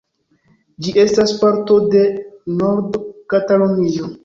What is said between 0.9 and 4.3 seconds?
estas parto de Nord-Katalunio.